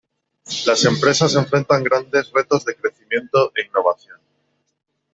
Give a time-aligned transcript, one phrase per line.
[0.65, 4.19] Las empresas enfrentan grandes retos de crecimiento e innovación.